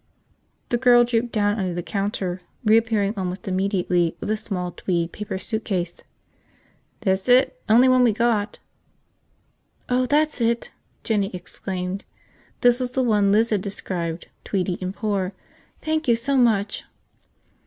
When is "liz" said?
13.31-13.51